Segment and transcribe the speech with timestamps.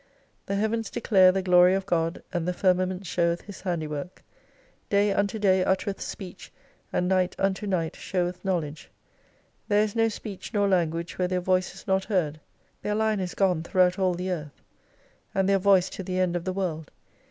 [0.47, 4.23] The Heavens declare the glory of God, and the firmament showeth His handiwork.
[4.89, 6.51] Day unto day uttereih speech,
[6.91, 8.87] and night unto night showeth ktioivledge.
[9.67, 12.39] There is no speech nor language where their voice is not heard.
[12.81, 14.63] Their line is gone throughout all the earth,
[15.35, 16.89] and their voice to the end of the world.